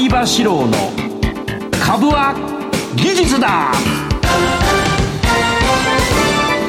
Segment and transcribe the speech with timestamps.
[0.00, 0.72] 相場志郎の
[1.84, 2.34] 株は
[2.96, 3.70] 技術だ。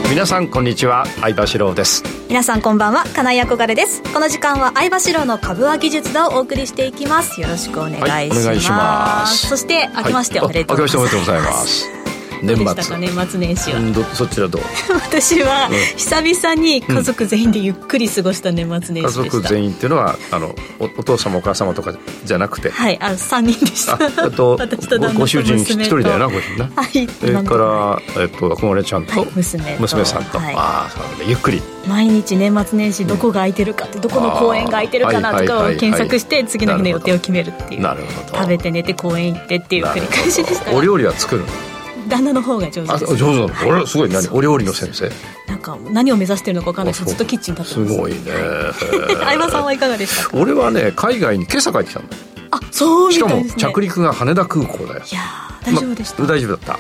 [0.10, 1.06] 皆さんこんにちは。
[1.22, 2.04] 相場志郎です。
[2.28, 3.06] 皆さんこんばんは。
[3.16, 4.04] 金井憧れです。
[4.12, 7.40] この時間は相場志郎の株は技術だをお送りしていきます。
[7.40, 8.12] よろしくお願いします。
[8.12, 9.48] はい、お願いします。
[9.48, 10.98] そして明けましておめでとうござ
[11.38, 12.01] います、はい、
[12.42, 14.62] 明けましておめでとうございます年末年末年始は、うん、そちらどう
[15.06, 21.94] 私は久々に家族全員でゆっくり過ごした年末年始でした、家族全員っていうのはあのおお父様お母様とか
[22.26, 22.70] じゃなくて。
[22.70, 23.94] はいあ3人でした。
[24.26, 26.72] あと 私とご主人一人だよなご主人な。
[26.76, 27.62] はいそれか。
[27.62, 31.62] ら、えっと、小森ちゃんと、はい、娘娘さんと、はい、ああそうねゆっくり。
[31.88, 37.82] 毎日年末年始どこが空いてるかって、どこの公園が空いてるかなとかを検索して次の日の予定を決めるっていう。
[37.82, 38.38] なるほど。
[38.38, 40.72] 食べて寝て公園行ってっていう繰り返しでした。
[40.74, 41.71] お料理は作るの？
[42.12, 44.10] 旦那の方が上手です、上手なの、はい、すごい。
[44.10, 44.28] 何？
[44.30, 45.10] お料理の先生？
[45.48, 47.94] なんか何を目指してるのか分かんないですずっとキッチン立ってます。
[47.94, 48.20] すごいね。
[49.24, 50.38] 相葉さんはいかがでしたか？
[50.38, 52.06] 俺はね海外に今朝帰ってきたの。
[52.52, 55.02] あそうみたいです、ね、しかも着陸が羽田空港だよ。
[55.10, 55.22] いや
[55.64, 56.80] 大丈夫でした、ま、大丈夫だった。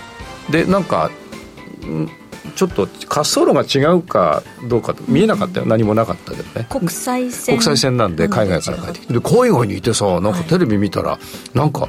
[0.51, 1.09] でなんか
[2.55, 6.67] ちょっと滑走路が違うかどうか見えなかったよ、何もなかったけどね。
[6.69, 7.55] 国際線。
[7.55, 9.13] 国際線なんで海外から帰ってきて。
[9.13, 11.19] で海外にいてさなんかテレビ見たら、は
[11.53, 11.87] い、なんか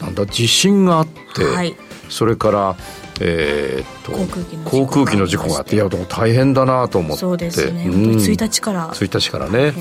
[0.00, 1.76] なんだ地震があって、はい、
[2.08, 2.76] それから
[3.20, 4.12] えー、と
[4.68, 5.74] 航空機の事故があって。
[5.74, 7.16] いやでも大変だなと思って。
[7.16, 8.90] そうですね、うん、1日から。
[8.90, 9.74] 1日からね、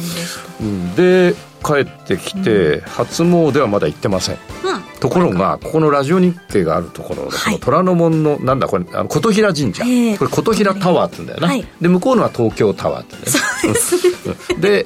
[0.60, 13.16] うん、で帰ってきて、うん、初詣はまだ行ってません、うん、ところがここのラジオ日経があるところの、はい、虎ノ門のなんだこれあの琴平神社、えー、これ琴平タワーって言うんだよな、はい、で向こうのは東京タワーって
[14.54, 14.86] 言うんだよね。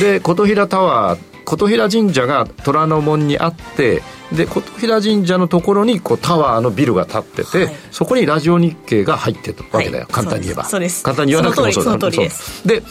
[0.00, 10.64] でで 琴平タワー琴平神社が虎ノ門にあってで琴平神社のところにこうタワーのビルが建ってて、はい、そこにラジオ日経が入ってるわけだよ、はい、簡単に言えば。
[10.64, 10.80] 簡
[11.14, 12.10] 単に言わなくてもそうだ。
[12.10, 12.28] で
[12.64, 12.82] で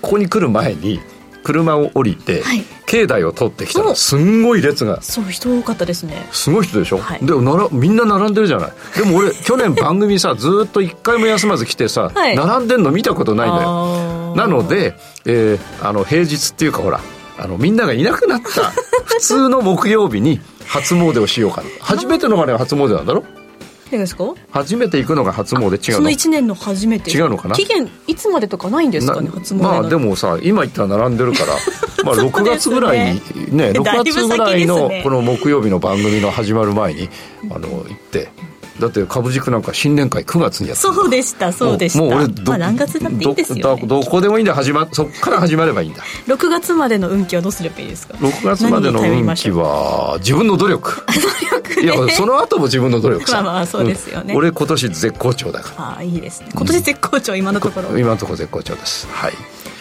[0.00, 1.00] ここに来る前に
[1.42, 5.02] 車を降りて、はい、境内を通ってきたらすんごい列が。
[5.02, 6.26] そう人多かったですね。
[6.32, 8.72] すごい人でしょ、はい、でもならみんな並んでるじゃない。
[8.96, 17.00] でも俺 去年番組さずっと一回も休まず来てさ、はい、並んでんの見たことないんだよなので、えー、あの平日っていうかほら
[17.40, 18.70] あのみんながいなくなった
[19.06, 23.24] 普通の木曜日に初詣をしようかな初めてのがね初詣なんだろ？
[23.90, 24.24] ですか？
[24.52, 25.78] 初めて行くのが初詣違うの？
[25.96, 27.10] その1年の初めて。
[27.10, 27.56] 違うのかな？
[27.56, 31.54] 期限いつまでとかないんですかね初詣まあでもさ今言ったら並んでるから
[32.04, 33.78] まあ 6月ぐらいにねね。
[33.80, 37.08] 6月ぐらいのこの木曜日の番組の始まる前に
[37.50, 38.28] あの行って
[38.80, 42.00] だって株軸なんか新年会9月にやってそうでしたそうでした。
[42.00, 44.54] もう俺ど、まあ、何月だっていいんですよ、ね、どこでもいいんだ。
[44.54, 46.02] 始まそこから始まればいいんだ。
[46.26, 51.04] 6月までの運気はどうすればいいですか？6月までの運気は自分の努力。
[51.06, 55.84] 努力、ね、いやその後も自分の努力まあまあそうですよね、うん、俺今年絶好調だから。
[55.84, 56.48] ああいいですね。
[56.52, 57.98] 今年絶好調、今のところ。
[57.98, 59.06] 今のところ絶好調です。
[59.10, 59.32] はい。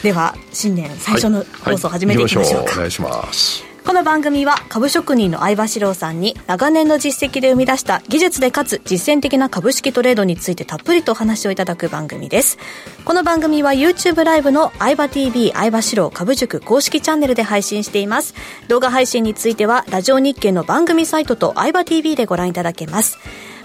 [0.04, 2.62] では新年最初の放送を始めていきましょう。
[2.62, 12.60] お願いしますこの番組は株職人の相場志郎さんに長年の実績で生み出した技術でかつ実践的な株式トレードについてたっぷりとお話をいただく番組です。
[13.04, 18.36] この番組は YouTube ライブの相場 TV 相場志郎株塾公式チャンネルで配信しています。
[18.68, 23.18] 動画配信についてはラジオ日経の番組サイトと相場 TV でご覧いただけます。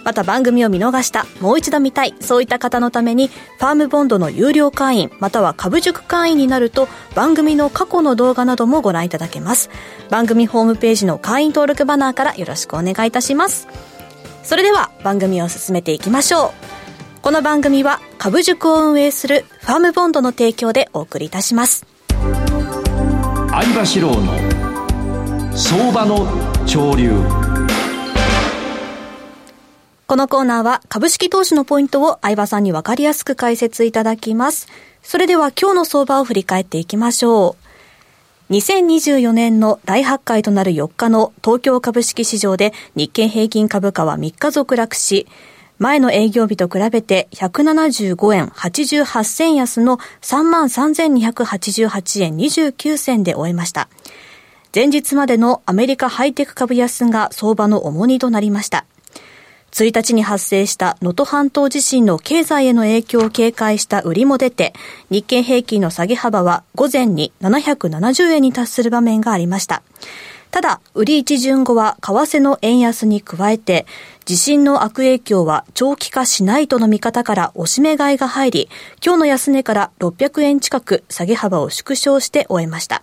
[0.05, 9.71] また番組を見逃した、もう一度見たい、そういった方のために、ファームボンドの有料会員、または株塾会員になると、番組の過去の動画などもご覧いただけます。
[10.11, 13.67] 番組ホームページの会員登録バナーからよろしくお願いいたします。
[14.43, 16.51] それでは番組を進めていきましょう。
[17.23, 21.87] この番組は株塾を運営するファームボンドの提供でお送りいたします。
[23.49, 24.33] 相場志郎の
[25.57, 26.27] 相場の
[26.67, 27.44] 潮流。
[30.07, 34.69] このコーナーは株式投資のポイントを相葉さんにわかりやすく解説いただきます。
[35.03, 37.57] それでは今日の相場を振り返っていきましょ
[38.51, 38.53] う。
[38.53, 45.27] 2024年の大発会となる4日の東京株式市場で日経平均株価は3日続落し、
[45.79, 53.89] 前の営業日と比べて175円88銭安の33,288円29銭で終えました。
[54.75, 58.85] 前日までのアメリカハイテク株安が相場の重荷となりました。
[59.75, 64.73] 1日に発生した能登半島地震の経済への影響を警戒した売りも出て、
[65.11, 69.83] 日経平均の下げ幅は午前に770円に達する場面がありました。
[70.53, 73.87] ただ、売り一巡後は為替の円安に加えて、
[74.25, 78.69] 地震の悪影響は長期化しないとの見方から押し目買いが入り、
[79.05, 83.03] 今日の安値から600円近く下げ幅を縮小して終えました。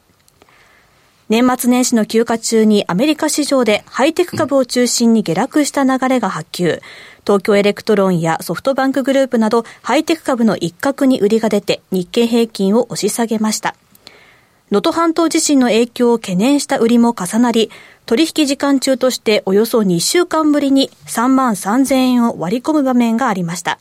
[1.32, 6.82] 年末年始の休暇中にアメリカ市場でハイテク株を中心に下落した流れが波及。
[7.26, 13.78] 東京エレクトロンやソフトバンクグループなどハイテク株の一角に売りが出て日経平均を押し下げました。
[14.72, 17.72] 能登半島地震の影響を懸念した売りも重なり、
[18.06, 23.80] 取引時間中としておよそ2週間ぶりに3万3000円を割り込む場面がありました。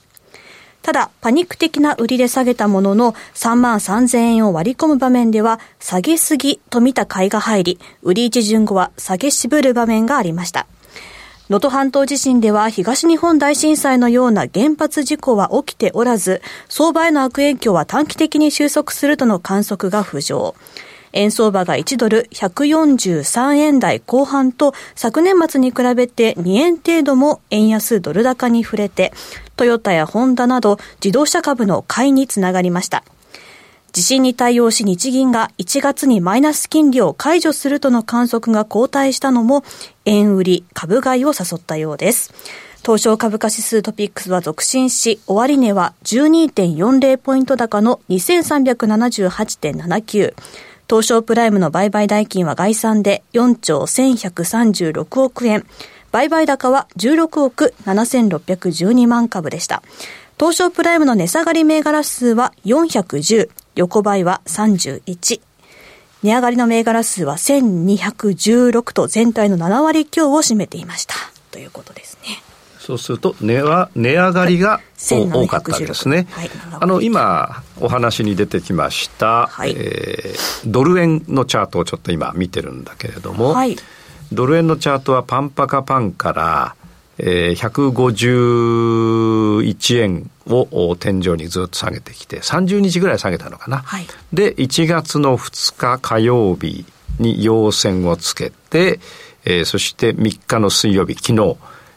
[0.82, 10.66] ただ、パニック的な売りで下げたものの、3万3000円を割り込む場面では、下げすぎと見た買いが入り、売り一巡後は下げ渋る場面がありました。
[11.50, 20.54] 能登半島地震では東日本大震災のような原発事故は起きておらず、相場への悪影響は短期的に収束するとの観測が浮上。
[21.12, 29.12] 円相場が1ドル143円台後半と昨年末に比べて2円程度も円安ドル高に触れて
[29.60, 33.04] トヨタやホンダなど自動車株の買いにつながりました。
[33.92, 39.62] 地震に対応し日銀が1月にマイナス金利を解除するとの観測が後退したのも
[40.06, 42.32] 円売り株買いを誘ったようです。
[42.82, 50.34] 東証株価指数トピックスは続伸し、終値は12.40ポイント高の2378.79。
[50.88, 55.66] 東証プライムの売買代金は概算で4兆1136億円。
[56.12, 59.82] 売買高は16億7612万株でした。
[60.38, 65.40] 東証プライムの値下がり銘柄数は410、横ばいは31。
[66.22, 71.14] 値上がりの銘柄数は1216と全体の7割強を占めていました。
[71.50, 72.42] ということですね。
[72.78, 76.26] そうすると値は値上がりが多かったんですね。
[76.30, 83.76] はい、あの今お話に出てきました、はい、えー、ドル円のチャートをちょっと今見てるんだけれども、はい、
[84.32, 86.74] ドル円のチャートはパンパカパンから
[87.22, 93.76] えー、151円を天井にずっと下げてきて、30日ぐらい下げたのかな。
[93.78, 96.86] はい、で、1月の2日火曜日
[97.18, 99.00] に陽線をつけて、
[99.44, 101.56] えー、そして3日の水曜日、昨日、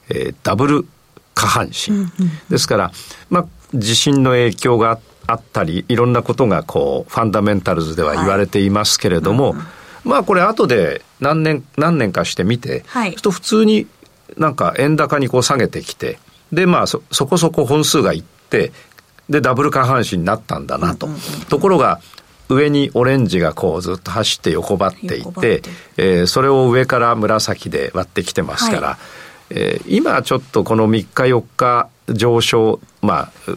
[0.10, 0.86] えー、ダブル
[1.34, 1.96] 下半身。
[1.96, 2.12] うんうん、
[2.50, 2.92] ですから、
[3.30, 9.66] まあ、地震の影響があったり、いろんなことがこう、ファンダメンタルズでは言われていますけれども、はいうんうん
[10.04, 13.88] まあこれ後で何年、何年かしてみて、はい、と普通に
[14.38, 16.20] なんか円高にこう下げてきて、
[16.52, 18.72] で、まあそ、そこそこ本数がいって、
[19.30, 21.10] で、ダブル下半身になったんだなと。
[21.50, 22.00] ところが、
[22.50, 25.64] 上にオレンジがこうずっと走って横ばっていて、
[25.98, 28.98] えー、それを上から紫で割ってきてますから、はい、
[29.56, 33.52] えー、今ちょっとこの3日4日上昇、まあ、チ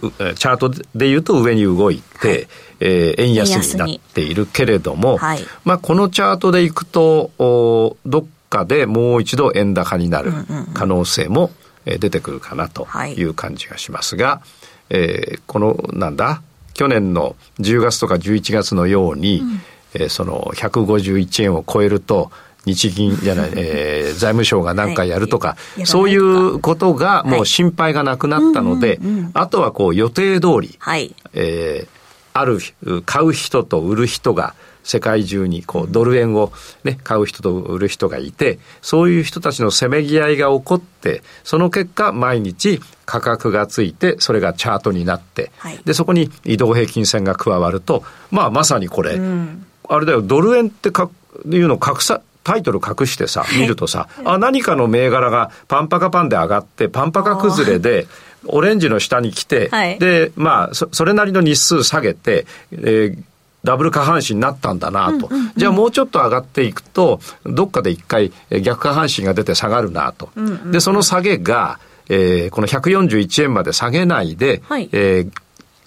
[0.47, 2.49] ャートでいうと上に動いて、はい、
[2.81, 10.33] えー、円安になっているけれども、はい、まあ、このチャートでいくと、おどっかでもう一度円高になる
[10.75, 11.51] 可能性も
[11.85, 13.23] 出てくるかなとい。
[13.25, 14.43] う感じがしますが、
[14.91, 16.43] えー、このなんだ
[16.75, 19.61] 去年の10月とか11月のように、うん、
[19.95, 22.31] えー、その151円を超えると
[22.67, 29.01] 日銀じゃない、えー、財務省が何回やるとか、はい、そういうことがもう心配がなくなったので、
[29.33, 31.89] あとはこう予定通り、はい、えー、
[32.35, 32.59] ある
[33.07, 34.55] 買う人と売る人が
[34.87, 36.53] 世界中にこうドル円を、
[36.85, 51.11] ね、買う人と売る人がいて、そういう人たちのせめぎ合いが起こって、その結果、毎日価格がついて、それがチャートになって、はい、で、そこに移動平均線が加わると、まあ、まさにこれ、うん、あれだよ、ドル円ってか、
[51.45, 58.07] いうの格差、タイトル隠してさ、見るとさ、はい、あ、何かの銘柄がパンパカパンで上がって、パンパカ崩れで、
[58.47, 63.23] オレンジの下に来て、はい、で、まあそ、それなりの日数下げて、えー
[63.65, 68.31] ダブル下半身になったんだなと、じゃあもうちょっと上がっていくとどっかで一回
[68.63, 75.31] 逆下半身が出て下がるなと、うんうん、でその下げが、えー、この141円まで下げないで、はい、えー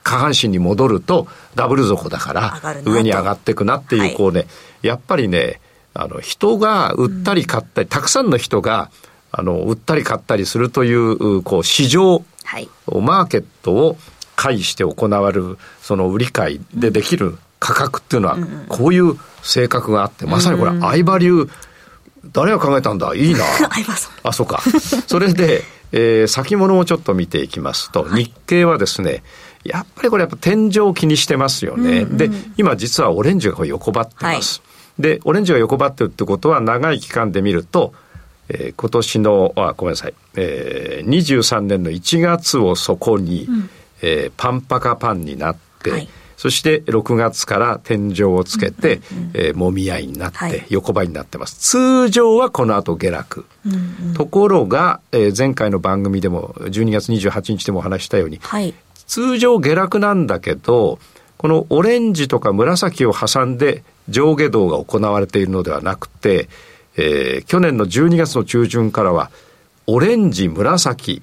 [0.02, 4.48] 下半身に戻るとダブル底だから上に上がっていくなっていうこうね、
[4.82, 5.60] やっぱりね
[5.94, 8.90] あの人が売ったり買ったり、たくさんの人が
[9.32, 13.98] あの売ったり買ったりするというこう市場、はい、マーケットを
[14.36, 18.38] 介して行われるその売り買いでできる価格っていうのは、
[18.70, 21.50] こういう性格があって、まさにこれ、相場流、
[22.32, 23.14] 誰が考えたんだ？
[23.16, 23.44] いいな。
[24.24, 24.62] あ、そうか。
[25.08, 29.24] それで、 えー、先物をちょっと見ていきますと、日経はですね、
[29.64, 32.06] やっぱりこれやっぱ天井を気にしてますよね。
[32.06, 34.62] で、今実はオレンジが横ばってます。
[34.62, 34.69] はい、
[35.00, 37.94] で、オレンジが横ばってるってことは長い期間で見ると、
[38.50, 43.70] えー、今年の、あ、ごめんなさい、えー、23年の1月を底に、うん、
[44.02, 46.10] えー、パンパカパンになって、はい。
[46.36, 51.56] そして6月から天井をつけて、うんうん、えー、もみ合いになって、横ばいになってます。
[51.56, 53.46] 通常はこの後下落。
[53.66, 58.74] うんうん、ところが、えー、前回の番組でも、12月28日でもお話したように、はい、
[59.06, 61.00] 通常下落なんだけど、
[61.38, 66.50] このオレンジとか紫を挟んで上下動が行われているのではなくて、
[66.98, 69.32] えー、去年の12月の中旬からは、
[69.88, 71.22] オレンジ、紫、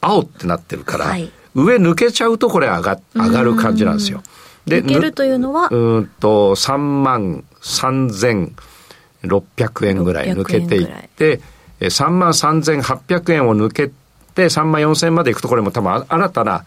[0.00, 1.30] 青ってなってるから、はい。
[1.54, 4.22] 上抜けちゃうとこれ上が上がる感じなんですよ。
[4.66, 5.68] で抜けるというのは？
[5.70, 11.40] うんと3万3600円ぐらい抜けていって
[11.80, 13.88] 3万3800円を抜け
[14.34, 16.66] て3万4000円までいくとこれも多分新たな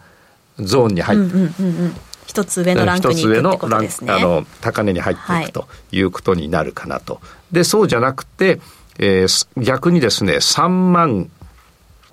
[0.58, 1.94] ゾーンに入って、うんうんうんうん
[2.30, 4.12] 一つ上のランクに行くってことですね。
[4.12, 7.14] あの高値に入っていくということになるかなと。
[7.14, 7.20] は
[7.50, 8.60] い、でそうじゃなくて、
[9.00, 11.28] えー、逆にですね3万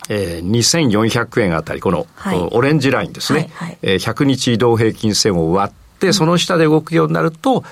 [0.09, 7.65] えー、2400円あたり、この、はい、オレンジラインですね、はいはい、えー、100日移動平均線を割って、その下で動くようになると、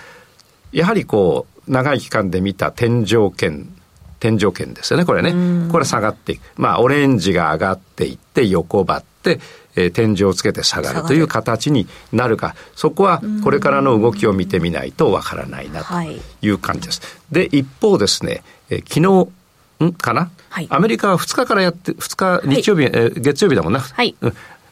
[0.74, 3.70] やはりこう、長い期間で見た天井圏、
[4.20, 5.70] 天井圏ですよね、これね。
[5.72, 6.42] これ下がっていく。
[6.58, 9.40] まあ、オレンジが上がっていって、横ばって、
[9.76, 15.94] えー、天井をつけて下がるという形になるか、そこはこれからの動きを見てみないとわからないなと
[16.42, 17.02] いう感じです。
[17.32, 19.32] で、一方ですね、えー、昨日、
[19.84, 23.80] んかな、はい、アメリカは2日からやって、2日、日曜日、はい、えー、月曜日だもんな。
[23.80, 24.16] はい。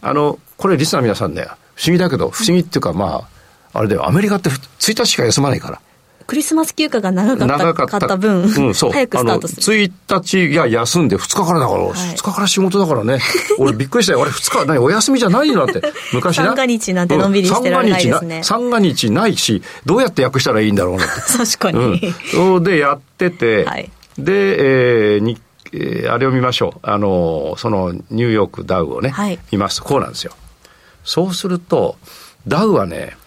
[0.01, 3.27] あの、これリスナー皆さんね、不思議だけど、不思議っていうか、ま
[3.74, 5.81] あ、あれだよ、アメリカって1日しか休まないから。
[6.25, 7.37] クリスマス休暇が長
[7.73, 9.91] かった分、うん、そう 早くスタートする。
[10.07, 13.19] 1日が休んで2日からだから、はい、2日から仕事だからね。
[13.59, 14.19] 俺びっくりしたよ。
[14.19, 15.81] 俺2日、何お休みじゃないのって。
[16.13, 16.45] 昔な。
[16.45, 18.41] 三が日なんてのんびりしてられないですね。
[18.43, 21.13] 三が日ないし、どうやって訳したらいいんだろうなって。
[21.37, 22.13] 確かに。
[22.35, 25.39] うん、で、やってて、はい、で、えー、日
[25.75, 26.79] えー、あれを見ましょう。
[26.83, 30.33] あの、そのニューヨークダウをね、はい、見ますとこうなんですよ。
[31.03, 31.97] そうすると、
[32.47, 33.17] ダウはね、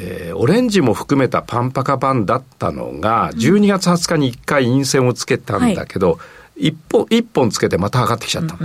[0.00, 6.18] えー、オレンジも含めたパンパカパンだったのが、12月20日に1回陰線をつけたんだけど、は
[6.56, 8.56] い、1本、1本つけてまた上がってきちゃった、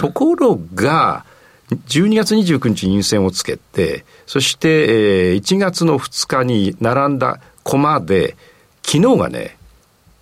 [0.00, 1.24] ところが、
[1.70, 8.36] 12月29日に陰線をつけて、そして、えー、1月の2日に並んだコマで、
[8.82, 9.58] 昨日がね、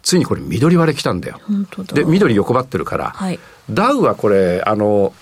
[0.03, 1.41] ついにこれ緑割れ来たんだよ。
[1.93, 3.39] で、緑横ばってるから、はい、
[3.71, 5.13] ダウはこれ、あの、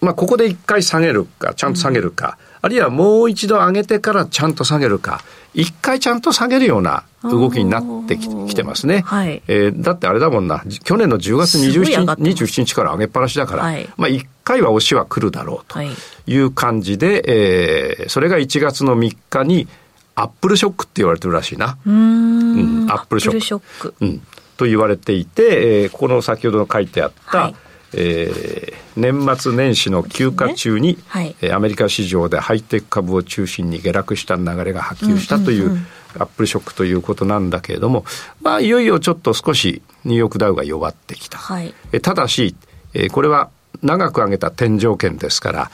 [0.00, 5.22] まあ、ここで一回下げるか、ちゃんと下げるか、うん、あるいはもう一度上げてからちゃんと下げるか、
[5.54, 9.02] 一回ちゃんと下げるような動きになってききてますね。
[9.06, 15.80] はい、えー、だってあれだもんな、去年の10月 27, 27日から上げっぱなしだから、はい、まあ一回は押しは来るだろうと。
[15.82, 16.36] い。
[16.36, 19.66] う感じで、えー、それが1月の3日に
[20.14, 21.78] アップルショックって言われてるらしいな。
[21.86, 23.94] うん,、アップルショック。
[24.00, 24.22] うん。
[24.56, 27.54] と言われていて、えー、この先ほどの書いてあった、はい
[27.94, 31.02] えー、年末年始の休暇中に、ね。
[31.06, 35.78] はい、アメリカ市場でハイテク株を中心に下落した流れが波及したという
[36.18, 38.04] アップルショックということなんだけれども、
[38.42, 41.38] まあ、いよいよちょっと少しニューヨークダウが弱ってきた。
[41.38, 42.54] はい、えただし、
[42.94, 43.50] えー、これは
[43.82, 45.70] 長く上げた天井圏ですから、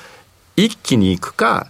[0.56, 1.68] 一気に行くか、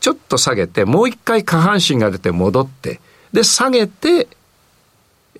[0.00, 3.00] ちょっと下げて、もう一回下半身が出て戻って、
[3.32, 4.28] で、下げて、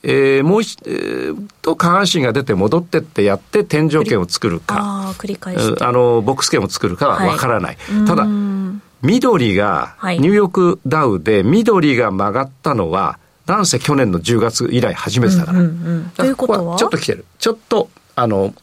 [0.04, 7.76] えー、もう一、えー、と下半身が出て戻ってってやって天井圏を作るか、あ繰り返しあの、ボックス圏を作るかはわからない。
[7.76, 8.26] はい、ただ、
[9.02, 15.60] 緑が、ニューヨークダウで緑が曲がったのは、なんせ去年の10月以来初めてだから。
[16.16, 16.76] ということは？
[16.76, 17.24] ちょっと来てる。
[17.38, 18.54] ちょっと、あの、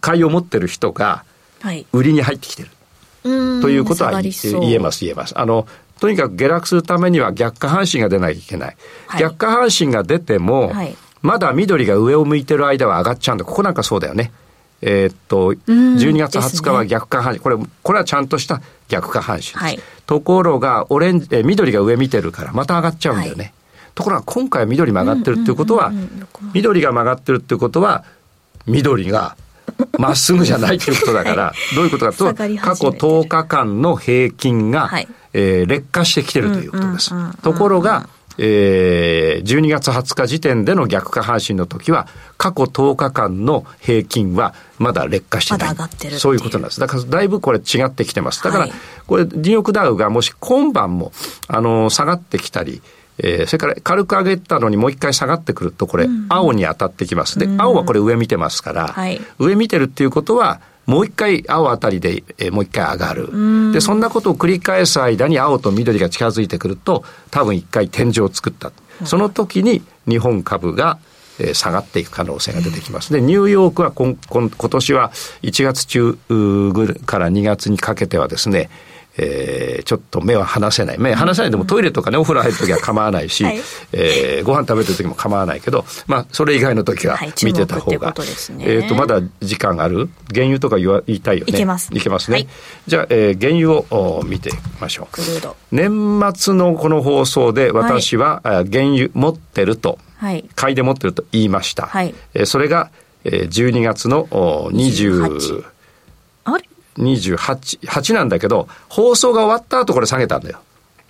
[0.00, 1.24] 買いを持ってる人が、
[1.92, 2.70] 売りに入ってきてる。
[3.22, 4.32] ということは言
[4.70, 5.38] えます言えます。
[5.38, 5.66] あの
[6.00, 8.76] とにかく下落するためには逆下半身が出なきゃいけない。
[9.06, 13.44] はい、逆下半身が出ても、はい、まだ緑が上を向いてる間は上がっちゃうんだ。
[13.44, 14.32] ここなんかそうだよね。
[14.82, 19.58] えー、っと、12月20日は逆下半身、ね、これ、これはちゃんとした逆下半身です。
[19.58, 23.52] はい、ところが、オレンジ、え緑が上見てるから、また上がっちゃうんだよね。
[23.94, 25.92] ところが、今回は緑曲がってるっていうことは、
[26.54, 28.04] 緑が曲がってるっていうことは、
[28.66, 29.36] 緑が
[29.98, 37.12] まっすぐじゃないということだから、どういうことかと、過去10日間の平均が、はい、えー、劣化してきてるということです。
[37.42, 38.08] ところが、
[38.42, 42.08] えー、12月20日時点での逆下半身の時は、
[42.38, 45.74] 過去10日間の平均はまだ劣化してない。
[45.76, 46.80] ま、そういうことなんです。
[46.80, 48.42] だからだいぶこれ違ってきてます。
[48.42, 48.68] だから、
[49.06, 51.12] これ、ニューヨークダウがもし今晩も、
[51.48, 52.80] あの、下がってきたり、
[53.18, 57.38] えー、それから軽く上げたのにもう一回下がってくると、これ、青に当たってきます。
[57.38, 63.72] で、青はこれ上見てますから、はい、上見てるっていうことは、もう一回青あたりで、えー、もう一回上がる。
[63.72, 68.72] で、そんなことを繰り返す間に青と緑が近づいてくると、多分一回天井を作った。
[69.04, 70.98] その時に日本株が、
[71.38, 73.12] えー、下がっていく可能性が出てきます。
[73.12, 76.18] で、ニューヨークは今今今年は1月中
[77.06, 78.68] から2月にかけてはですね、
[79.16, 80.98] えー、ちょっと目は離せない。
[80.98, 83.58] 目離せないでもトイレとかね、お風呂入るときは構わないし、はい、
[83.92, 88.08] えー、ご飯食べてるときも構わないけど、まあ、それ以外のときは見てた方が。
[88.08, 90.08] はい、ね、えっ、ー、と、まだ時間ある？
[90.32, 91.52] 原油とか言わ言いたいよね。
[91.52, 91.90] いけます。
[91.92, 92.36] いけますね。
[92.36, 92.48] はい、
[92.86, 95.16] じゃあ、えー、原油を見てみましょう。
[95.72, 101.86] 年末のこの放送で私は、はい、原油持ってると、はい、買いで持ってると言いました。
[101.86, 102.90] はい、えー、それが、
[103.24, 105.64] えー、12月の20、あれ
[107.00, 110.60] 28、8なんだけど、放送が終わった後これ下げたんだよ。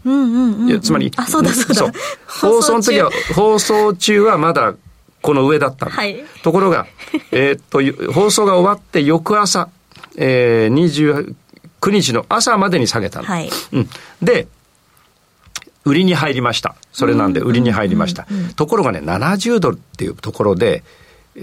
[0.04, 1.98] うんうんうん、つまり、あ、そうだそうだ。
[2.26, 4.74] 放送の時は、放送中はまだ
[5.22, 6.86] この上だったはい、ところが、
[7.32, 7.80] えっと、
[8.12, 9.68] 放送が終わって翌朝、
[10.16, 11.34] えー、
[11.80, 13.26] 29日の朝までに下げたの。
[13.26, 13.88] はい、うん。
[14.22, 14.48] で、
[15.84, 16.74] 売りに入りました。
[16.92, 18.26] それなんで売りに入りました。
[18.56, 20.82] ところがね、70ドルっていうところで、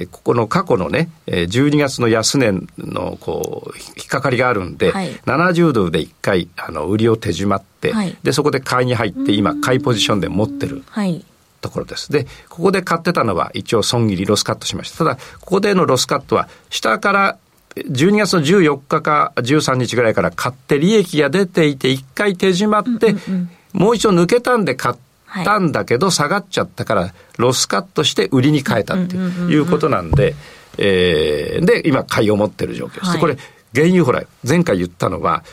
[0.06, 10.84] ここの過去のね、12月の安値のこう、引っかかりがあるんで、はい、70ドルで1回、あの、売りを手締まって、はい、で、そこで買いに入って、今、買いポジションで持ってる。
[11.60, 12.12] ところです。
[12.12, 15.00] で、ここで買ってたのは一応損切り、ロスカットしました。
[15.00, 17.38] ただ、ここでのロスカットは、下から
[17.76, 23.16] 12月の14日か13日ぐらいから買って利益が出ていて、1回手締まって、
[23.74, 24.96] もう一度抜けたんで買っ
[25.44, 30.36] たんだけど、下がっちゃったから、ロスカットして売りに変えたっていうことなんで、
[30.78, 33.06] えー、で、今、買いを持ってる状況です。
[33.08, 33.38] はい、これ、
[33.74, 35.44] 原油ほら、前回言ったのは、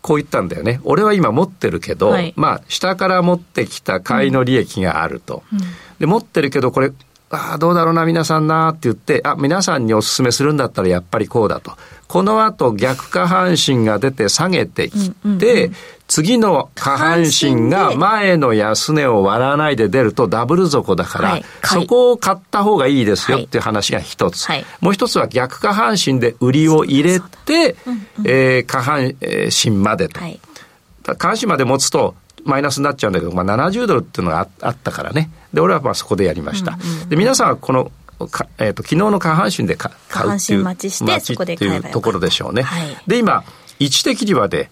[0.00, 0.80] こう言ったんだよね。
[0.84, 5.42] 俺は今持ってるけど、はい、まあ、下から持ってきた買いの利益があると。
[5.52, 5.58] うん、
[5.98, 6.92] で、持ってるけど、これ、
[7.30, 11.72] ああ、どうだろうな、皆さんなって言って、あ、皆さんにお勧めするんだったらやっぱりこうだと。
[12.08, 15.74] この後逆下半身が出て下げてきて、うんうんうん、
[16.10, 24.44] 次の下半身が前の安値を割らないで出るとダブル底だから、はい、そこを買った方がいいですよっていう話が一つ。
[24.46, 30.18] はい、もう一つは逆下半身で売りを入れて、うんうん、えー、下半身までと。
[30.18, 30.40] はい、
[31.04, 35.30] 下半身まで持つとマイナスになっちゃうんだけど、まあ、70ドルっていうのがあったからね。
[35.54, 36.72] で、俺はまあそこでやりました。
[36.72, 37.92] うんうん、で、皆さんはこの
[38.26, 39.92] か、えーと、昨日の下半身で買
[40.26, 40.64] うっていう。
[40.64, 42.62] 待ちして、そこで買えばところでしょうね。
[42.62, 43.44] はい、で、今、
[43.78, 44.70] 位置的にはで、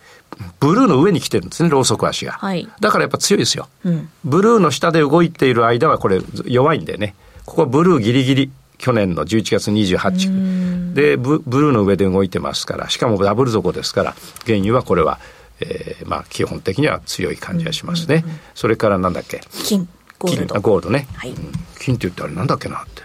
[0.61, 2.33] ブルーの上に来てるんですね、ローソク足が。
[2.33, 7.14] はい、だからやっぱ強いですよ、うん、ブルーの下で動いている間はこれ弱いんでね。
[7.45, 8.50] ここはブルーギリギリ。
[8.78, 10.95] 去年の11月28日。
[10.95, 14.14] でブブルーの上で動いてますからしかもダブル底ですから
[14.47, 15.18] 原油はこれは、
[15.61, 19.40] えー、まあ基本的には強い感じがしますね、うんうんうん、それからなんだっけ？
[19.64, 20.61] 金ゴールド。
[20.61, 21.35] ゴールドね、はい、
[21.80, 23.02] 金って言ったらなんだっけなって、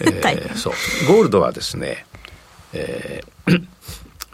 [0.04, 0.72] えー、そう。
[1.08, 2.06] ゴールドはですね
[2.72, 3.66] えー、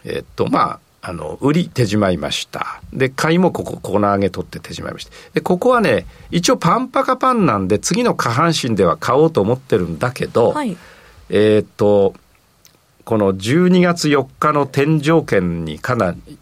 [0.04, 2.82] えー、 っとまああの、売り手締まいました。
[2.92, 5.10] で、買いもここ、ここの上げ取って手締まいました。
[5.32, 10.76] で、ここはね、一応パンパカパンなんで、次の下半身では買おうと思ってるんだけど、はい、
[11.30, 12.12] えっ、と、
[13.06, 16.38] この12月4日の天井圏にかなり、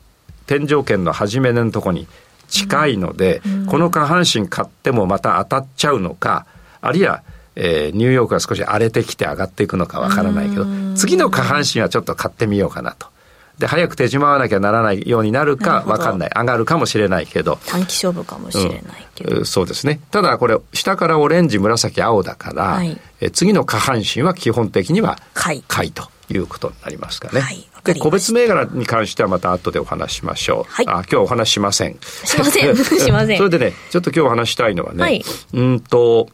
[0.48, 2.08] 天井圏の初めのとこに
[2.48, 6.44] 近いので、うん、この下半身買ってもまた当たっちゃうのか、
[6.80, 7.22] あるいは、
[7.54, 13.14] えー、ニューヨークが少し荒れてきて上がっていくのかわからないけど、次の下半身はちょっと買ってみようかなと。
[13.58, 16.30] で、早く手締まわなきゃならないようになるかわかんない。
[16.34, 17.58] 上がるかもしれないけど。
[17.66, 18.82] 短期勝負かもしれない
[19.14, 19.38] けど。
[19.38, 20.00] うん、そうですね。
[20.10, 25.64] ただこれ、下からオレンジ、紫、青だから、はい、え次の下半身は基本的には買い。
[25.66, 27.40] 買いということになりますかね。
[27.40, 27.66] はい。
[27.84, 30.72] で、個別銘柄に関してはまた後でお話しましょう。
[30.72, 30.86] はい。
[30.88, 31.96] あ、今日お話しません。
[32.24, 32.76] しません。
[32.76, 33.38] しません。
[33.38, 36.28] それでね、ちょっと今日お話したいのはね、はい、うんと、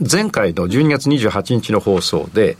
[0.00, 2.56] 前回の12月28日の放送で、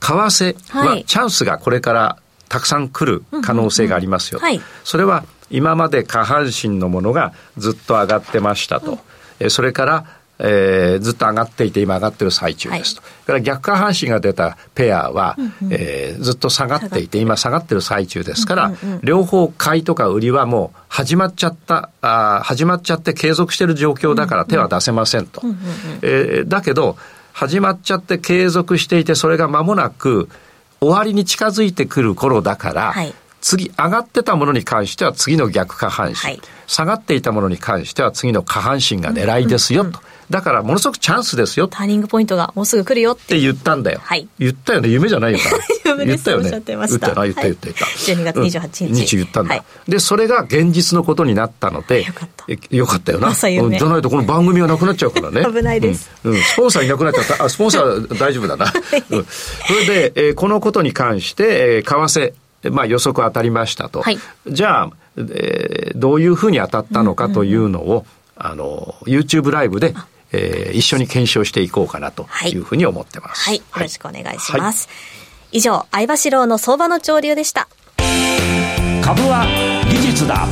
[0.00, 2.16] 為替はチャンスがこれから
[2.48, 4.40] たくさん来る可能性がありますよ。
[4.84, 8.98] それは今まで下半身のものがずっと上がってましたと。
[9.40, 13.02] うん、それからえー、ずっと上がっていて今上がってる最中ですと。
[13.02, 25.40] はい、から逆下半身が出たペアは、うんうん、えー、ずっと下がっていて今下がってる最中ですから、うんうんうん、両方買いとか売りはもう始まっちゃったあ始まっちゃって継続してる状況だから手は出せませんと。
[25.42, 25.56] うんうん、
[26.02, 26.96] えー、だけど
[27.32, 30.28] 始まっちゃって継続していてそれが間もなく
[30.80, 40.00] 終わりに近づいてくる頃だから、はい、次上がってたものに関しては次の逆下半身、はい、下がっていたものに関しては次の下半身が狙いですよ、と。
[40.30, 41.68] だからものすごくチャンスですよ。
[41.68, 44.00] ターニングポイントがもうすぐ来るよって言ったんだよ。
[44.02, 44.28] はい。
[44.38, 44.88] 言ったよね。
[44.88, 45.58] 夢じゃないよから。
[45.92, 46.24] 夢です。
[46.24, 46.50] 言ったよね。
[46.50, 47.84] 言った言った言った言った。
[47.86, 49.06] 12月28日。
[49.06, 49.90] 日言ったんだ、はい。
[49.90, 52.04] で、それが現実のことになったので。
[52.04, 52.76] よかった。
[52.76, 53.32] よかったよな。
[53.32, 53.50] じゃ
[53.88, 55.44] ないとこの番組はなくなっちゃうからね。
[55.44, 56.32] 危ないです、うん。
[56.32, 56.42] うん。
[56.42, 57.44] スポンサーいなくなっちゃった。
[57.44, 58.66] あ、スポンサー大丈夫だな。
[59.08, 61.44] それで、えー、このことに関して、
[61.76, 64.02] えー、為替、まあ予測当たりましたと。
[64.02, 64.18] はい。
[64.46, 68.04] じゃあ、えー、どういうふうに当たったのかというのを、
[68.36, 69.94] あの、YouTube ライブで、
[70.32, 73.44] えー、一緒に検証していこうかなというふうに思ってます。
[73.44, 73.62] はい。
[73.70, 74.88] はい、よろしくお願いします。
[74.88, 74.94] は
[75.52, 77.68] い、以上、相場志郎の相場の潮流でした。
[79.02, 79.46] 株は
[79.90, 80.46] 技術だ。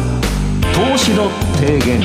[0.75, 2.01] 投資の提言。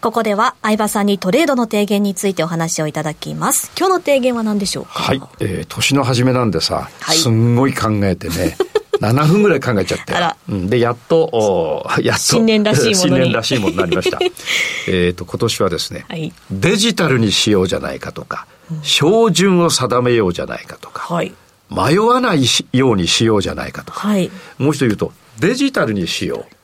[0.00, 3.70] ここでは相葉さんにトレードの提言についてお話をいただきます。
[3.78, 4.90] 今日の提言は何でしょうか？
[4.92, 5.20] はい。
[5.40, 8.56] えー、年の初めなんでさ、はい、すんごい考えてね、
[9.00, 10.14] 7分ぐらい考えちゃって。
[10.48, 12.22] うん、で、やっと、お やっと。
[12.22, 14.18] 新年らしいもの新年しいものになりました。
[14.88, 18.46] えっと、今年はですね、はい、デジタルにしようじゃないかとか、
[18.82, 21.32] 照準を定めようじゃないかとか、はい、
[21.70, 26.54] 迷わないようにしようじゃないかとか、はい、もう一度言うとデジタルにしよう。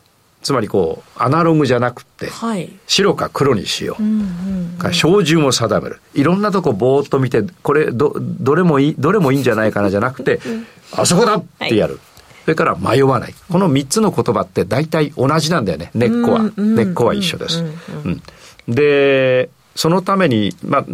[0.42, 6.00] つまりこうアナログじゃなくて、はい、白か黒にしよう,、うんうん、照準を定める。
[6.14, 10.38] いろんなとこぼーっと見てこれどどれもいいどれもいいんじゃないかなじゃなくて、
[10.92, 12.02] あそこだってやる、はい、
[12.46, 13.34] それから迷わない。
[13.50, 15.90] この3つの言葉って大体同じなんだよね。
[15.94, 17.64] 根っこは、根っこは一緒です、
[18.04, 18.22] うん
[18.68, 20.84] でそのために、まあ、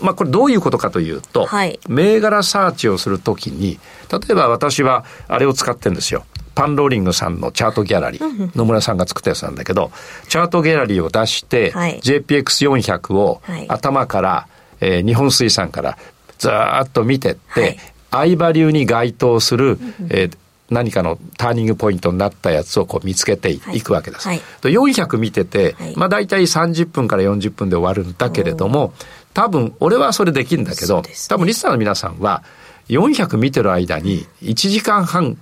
[0.00, 3.78] まあ、これどういうことかというと、はい、銘柄サーチをするときに、
[4.10, 6.24] 例えば私はあれを使ってるんですよ。
[6.54, 9.92] パンローリングさんのチャートギャラリー、野村さんが作ったやつなんだけど、
[10.28, 14.48] チャートギャラリーを出して、はい、JPX400 を頭から、
[14.80, 15.98] えー、日本水産から
[16.38, 17.78] ずっと見てって、
[18.12, 19.78] はい、アイバリューに該当する、
[20.10, 20.36] えー、
[20.70, 24.28] 何かのターニングポイントになったやつをこう見つけていくわけです。
[24.28, 28.94] はい、400見てて、はい、まあ大体30分から40分で終わるんだけれども、
[29.34, 32.42] 多分俺はそれできるんだけど、ね、多分リスナーの皆さんは
[32.88, 35.38] 400見てる間に1時間半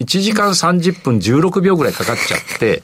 [0.00, 2.82] 1時間30分16秒ぐらいかかっちゃって、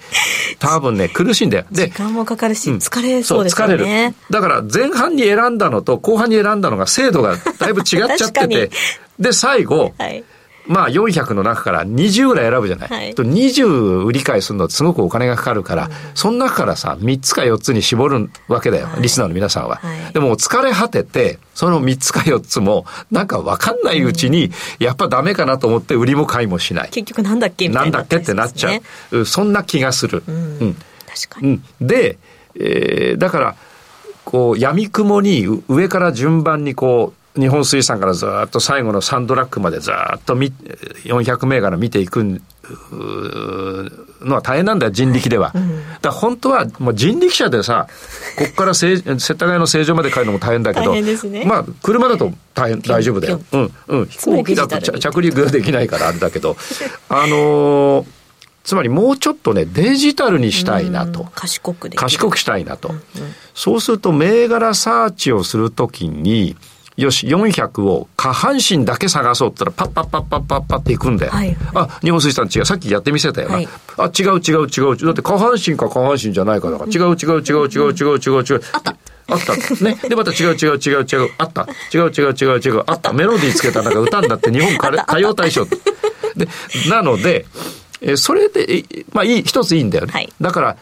[0.59, 1.64] 多分ね、苦しいんだよ。
[1.70, 4.14] で、時間もかかるし、疲れそうですよね、うん、疲れる。
[4.31, 7.85] だから前半に選んだのと後半に選んだのが精度がだいぶ違っ
[8.16, 8.70] ちゃってて、
[9.18, 10.25] で、最後、はい
[10.66, 12.88] まあ400の中から20ぐらい選ぶじゃない。
[12.88, 19.77] はい、と20売り買いするのってすごくお金がかかるから、うん、その中からさ、3つか4つに絞るわけだよ、はい、リスナーの皆さんは。
[19.77, 26.90] はい、でも疲れ果てて、その3つか4つも、なんかわかんないうちに、やっぱダメかなと思って売りも買いもしない。
[26.90, 28.70] 結局なんだっけみたいな、ね、なんだっけってなっちゃ
[29.11, 29.25] う。
[29.25, 30.22] そんな気がする。
[30.27, 30.35] うん。
[30.35, 31.61] うん、確かに。
[31.81, 32.18] うん、で、
[32.55, 33.57] えー、だから、
[34.25, 45.53] こう、闇雲に上から順番にこう、日本水産からずっと最後のサンドラックまでずっと400銘柄見ていくのは大変なんだよ、人力では。
[45.55, 47.88] うん、だ本当はもう人力車でさ、
[48.38, 53.40] ここから世田谷の正常まで帰るのも大変だけど、ね、まあ、車だと大変、大丈夫だよ。
[53.53, 54.07] うん、うん。
[54.07, 56.57] 飛行機だと着陸ができないからあれだけど、
[57.09, 58.07] あのー
[58.64, 61.25] つまりもうちょっとね、デジタルにしたいなと。
[61.35, 63.03] 賢く賢くしたいなと、うんうん。
[63.55, 66.55] そうすると、銘柄サーチをするときに、
[67.03, 71.33] よし、400を下半身だけ探そうって言ったら、パッパッパッパッパッパッっていくんだよ。
[71.33, 72.65] はい、あ、日本水産違う。
[72.65, 73.55] さっきやってみせたよな。
[73.57, 74.97] はい、あ、違う違う違う。
[74.97, 76.91] だって下半身か下半身じゃないかだから。
[76.91, 78.62] 違う違う違う違う違う違う違う。
[78.73, 78.97] あった。
[79.29, 79.85] あった。
[79.85, 79.97] ね。
[80.09, 81.31] で、また違う違う違う違う。
[81.38, 81.67] あった。
[81.93, 82.83] 違う違う違う違う。
[82.87, 83.12] あった。
[83.12, 85.65] メロディーつけたなんか歌んだって日本歌謡大賞。
[85.65, 86.49] で、
[86.88, 87.47] なので、
[88.01, 90.12] えそれで、まあいい、一ついいんだよね。
[90.12, 90.77] はい、だから、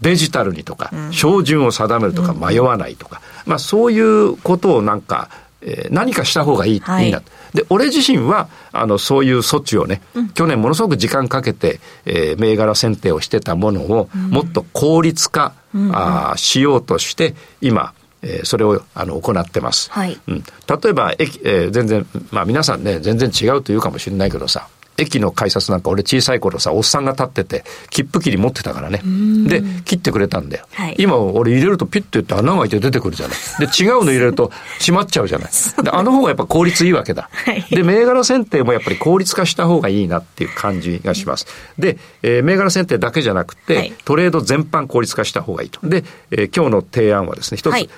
[0.00, 5.28] デジタルにとか、照準を定めるとか、迷わないとか、まあそういうことをなんか、
[5.62, 7.22] えー、何かした方がいい,、はい、いいな
[7.54, 19.90] で、俺自身は、あの、そういう措置をね、うん、去年ものすごく時間かけて、えー、銘柄選定をしてたものを、もっと効率化、うん、あしようとして、今、えー、それをあの行ってます。
[19.90, 20.18] はい。
[20.28, 24.68] うん、例えば、えー、全然、まあ皆さんね、全然違うというかもしれないけどさ、
[25.02, 29.02] 駅の改札なんか俺小さい頃さ、おっさんが立ってて、切符切り持ってたからね。
[29.46, 30.66] で、切ってくれたんだよ。
[30.72, 33.36] はい、今俺入れるとピュッて言って穴が開いて出てくるじゃない。
[33.60, 35.50] で、違うの入れると閉まっちゃうじゃない。
[35.82, 37.28] で、あの方がやっぱ効率いいわけだ。
[37.32, 41.46] はい、で、銘柄選定もやっぱり効率化した方がいいなっていう感じがします。
[41.78, 45.86] で、えー、銘柄選定だけじゃなくて、はい、トレード全般効率化した方がいいと。
[45.86, 47.88] で、えー、今日の提案はですね、一つ、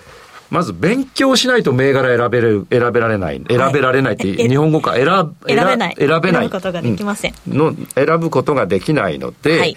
[0.50, 5.07] まず勉強しないと銘柄選べる、選べられない、選べられないって、はい、日本語か選
[5.46, 5.96] 選べない。
[5.96, 6.48] 選べない。
[6.48, 7.35] 選ぶことができません。
[7.48, 9.76] の、選ぶことができないので、はい、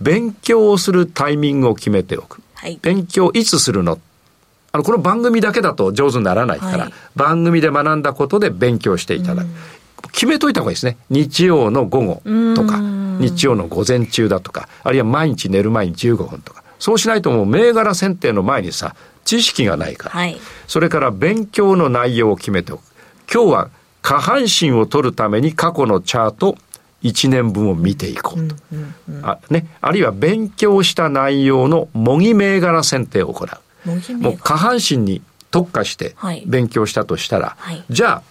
[0.00, 2.40] 勉強をするタイミングを決めておく。
[2.54, 3.98] はい、勉強いつするの？
[4.72, 9.48] あの、この番組だけだと上手にならないから、番組で学んだことで勉強していただく。
[10.12, 10.96] 決めといた方がいいですね。
[11.10, 12.22] 日曜の午後
[12.54, 12.80] とか、
[13.20, 16.62] 日曜の午前中だとか、あるいは毎日寝る前に15分とか。
[16.78, 18.94] そうしないともう銘柄選定の前にさ、
[19.28, 22.82] 知識がないから、はい、それから勉強の内容を決めておく。
[23.30, 26.56] 今日は下半身を取るために過去のチャート
[27.02, 28.56] 1年分を見ていこうと。
[29.22, 34.16] あね、あるいは勉強した内容の模擬銘柄選定を行う。
[34.16, 38.22] もう下半身に特化して勉強したとしたら、はいはい、じゃあ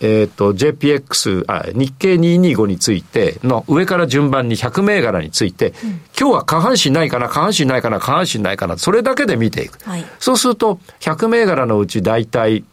[0.00, 9.78] えっ、ー、と、JPX、あ、日経225についての上から順番に100銘柄について、うん、今日は下半身ないかな、下半身ないかな、下半身ないかな、それだけで見ていく。
[9.88, 12.64] はい、そうすると、100銘柄のうち大体、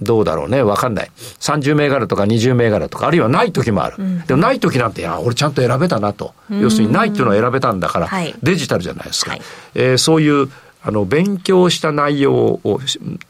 [0.00, 1.10] どうだろうね、わかんない。
[1.40, 3.96] 30銘柄とか20銘柄とか、あるいはない時もある。
[3.98, 6.34] うん、でもない時なんて、いや、俺ちゃんと選べたなと。
[6.50, 8.10] 要するにないっていうのを選べたんだから、
[8.42, 9.32] デジタルじゃないですか。
[9.32, 9.42] はい、
[9.74, 10.50] えー、そういう
[10.86, 12.80] あの、勉強した内容を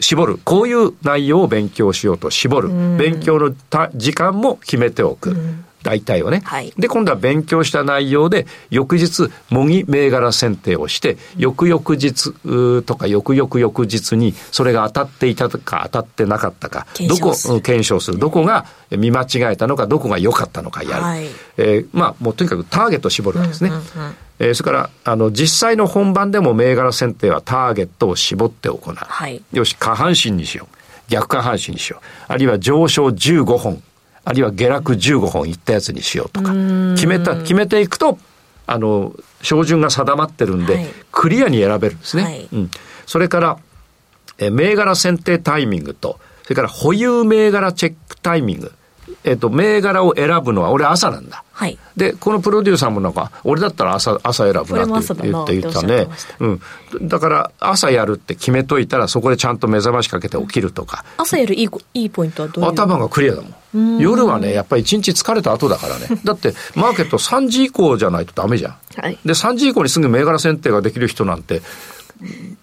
[0.01, 0.40] 絞る。
[0.45, 2.97] こういう内容を勉強しようと絞る。
[2.99, 3.55] 勉強の
[3.95, 5.37] 時間も決めておく。
[5.85, 12.33] 大体をね、はい、で今度は勉強した内容で翌日模擬銘柄選定をして、翌々日
[12.83, 18.18] とか翌々翌日にそれが当たっていたか当たってなかったかどこ検証する。
[18.18, 21.27] どこが見間違えたのかどこが良かったのかやる、はい、
[21.59, 30.77] えー、まあもうとにかくターゲットを絞るわけですね、うんうんうんえー、それからあの実際の本番でも銘柄選定はターゲットを絞って行う、はい、よし下半身にしよう
[31.09, 33.83] 逆下半身にしようあるいは上昇15本
[34.25, 36.53] あるいは下落15本いったやつにしようとか。
[36.95, 38.19] 決めた決めていくと
[38.67, 42.71] あの照準が定まってるんで、はい、クリアに選べるんですね、はい、うん、
[43.07, 43.59] それから
[44.39, 48.73] え銘柄選定タイミングとそれから保有銘柄チェックタイミング
[49.25, 51.45] えっ、と、銘柄を選ぶのは俺朝なんだ。
[51.53, 51.79] はい。
[51.97, 56.09] で、このプロデューサーもなんか、俺だったら朝、朝選ぶなって言って言ったね。
[56.40, 56.61] うん。
[57.03, 61.05] だから、朝やるって決めといたら、そこでちゃんと目覚ましかけて起きるとか。
[61.17, 62.71] 朝やるいい、いいポイントはどういう？
[62.73, 63.99] 頭がクリアだもん。
[63.99, 66.09] 夜はね、やっぱり一日疲れた後だからね。
[66.25, 68.77] だって、マーケット3時以降じゃないとダメじゃん。
[69.01, 69.19] はい。
[69.25, 71.62] で、3時以降にすぐ銘柄選定ができる人なんて、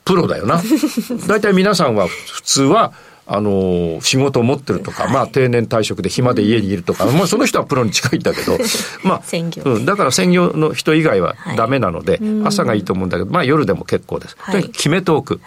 [0.06, 0.62] プロだよな。
[1.28, 2.94] 大体皆さんは普通は、
[3.28, 8.58] あの、仕事を持ってるとか、はい、まあ定年退職で暇で家にいるとか、まあその人はプロに近いんだけど、
[9.04, 9.22] まあ、
[9.66, 14.36] うん、だから専業の人以外はダメなので、はい、朝がいいと思うんだけど、まあ夜でも結構です。
[14.36, 15.40] とにかく決めておく。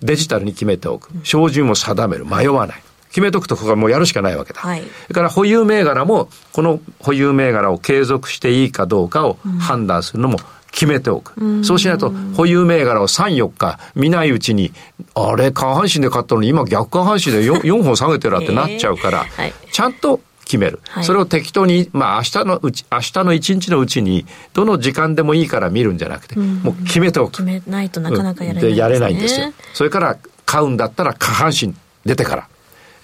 [0.00, 1.10] デジタルに決めておく。
[1.24, 2.24] 照準を定める。
[2.24, 2.82] 迷わない。
[3.08, 4.60] 決めとくとここはもうやるしかないわけだ。
[4.60, 10.38] はい、それから保有銘柄も、この保有銘柄を継続していいかどうかを判断するのも
[10.70, 11.34] 決めておく。
[11.64, 14.72] そうしないと、保有銘柄を3、4日見ないうちに、
[15.14, 27.32] あれ、下半身で買ったのに今逆下半身で 4, 4 本下げてるってなっちゃうから、はい、ちゃんと決める、はい、それを適当に、まあ明日のうち、明日の一日のうちに、どの時間でもいいから見るんじゃなくて、もう決めておく。
[27.32, 29.52] 決めないとなかなかやれない、ね、やれないんですよ。
[29.74, 30.16] それから、
[30.48, 31.74] 買うんだったら下半身
[32.06, 32.48] 出てから。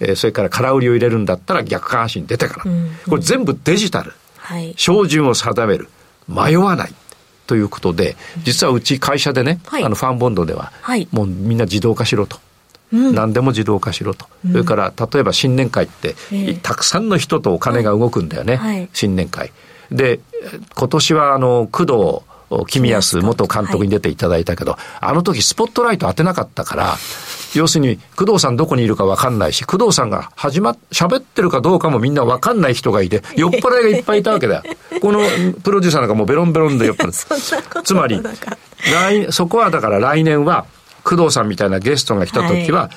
[0.01, 2.71] えー、それから空売りを入れるんだったら逆下半身出てから。
[3.07, 4.15] これ全部デジタル。
[4.39, 5.89] はい、照準を定める。
[6.27, 6.95] 迷わない。
[7.47, 12.39] ということで、実はうち会社でね、はい、あのファンボンドでは、はい、もうみんな自動化しろと。
[12.93, 19.53] うん、何でも自動化しろと、うん、それから例えば新年会って、えー、たくさんの人とお金が動くんだよね、はい、新年会。
[19.91, 20.21] で
[20.77, 26.95] 今年はあの工藤公康元監督に出ていただいたけど、はい、あの時スポットライト当てなかったから
[27.55, 34.63] 要するに、工藤さんどこにいるか分かんないし、工藤さんが始ま、喋ってるかどうかもみんな分かんない人がいて、 酔っ払いがいっぱいいたわけだよ。
[35.05, 35.21] この
[35.63, 37.13] プロデューサーなんかもうベロンベロンで酔っ払い。
[37.85, 38.23] つまり、
[38.91, 40.65] 来、そこはだから来年は、
[41.03, 42.91] 工藤さんみたいなゲストが来た時は、はい。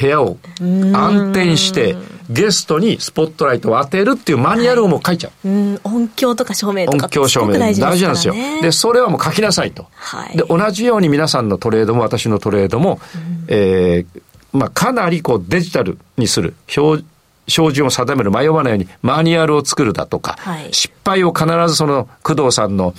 [0.00, 1.96] 部屋を暗転して
[2.30, 8.34] ゲストにスポットライトを当てるっていうマニュアルをもう書いちゃう、はい、音響とか照明とか音響照明大事なんですよ。
[8.62, 13.00] でそれはもう書きなさいと、はい、で同じように皆さんのトレードも私のトレードも、
[13.48, 14.20] えー、
[14.52, 16.54] まあ、かなりこうデジタルにする。
[16.68, 17.02] 標
[17.46, 22.94] 標準を定める迷わないようにマニュアルを作るだとか、はい、失敗を必ずその工藤さんの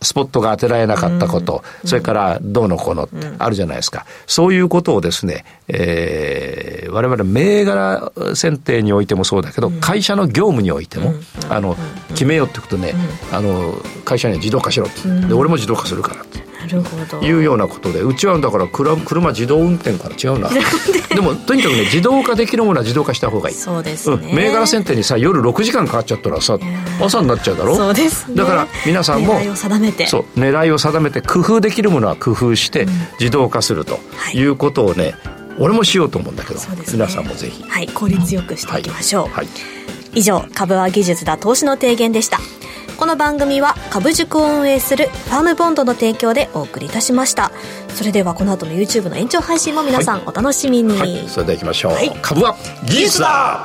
[0.00, 4.00] スポットが当てられなかったこと、うん、それからどうのこうのってあるじゃないですか。
[4.00, 11.12] うん、そういうことをですね、えー、我々銘柄選定においてもそうだけど、うん、会社の業務においても、
[11.50, 11.76] あの、
[12.10, 12.94] 決めようってことね、
[13.32, 15.26] あの、会社には自動化しろって。
[15.26, 16.47] で、俺も自動化するからって。
[16.66, 17.20] るほど。
[17.24, 20.48] いうようなことでうちはだから車自動運転から違うな。
[20.48, 21.20] で？
[21.20, 23.54] もとにかくね自動化できるものは自動化した方がいい。
[23.54, 26.58] そうですね、うん、銘柄選定にさ夜6時間かかっちゃったらさ
[27.00, 27.76] 朝になっちゃうだろ？
[27.76, 30.06] そうです、ね、だから皆さんも狙いを定めて。
[30.06, 32.86] そう狙いを定めて工夫できるものは工夫して
[33.20, 34.00] 自動化すると
[34.34, 34.42] い。
[34.48, 35.14] うことをね、はい、
[35.58, 37.62] 俺もしようと思うんだけど、ね、皆さんもぜひ。
[37.62, 37.88] はい。
[37.88, 39.46] 効率よくしていきましょう、はい、はい、
[40.14, 42.38] 以上株は技術だ投資の提言でした
[42.98, 47.52] この番組は株塾を運営するファームボンドの提供でお送りいたしました。
[47.94, 51.16] それではこの後の YouTube の延長配信も皆さんお楽しみに、はい。
[51.18, 52.56] はい、それではいきましょう、株は
[52.86, 53.64] 技術だ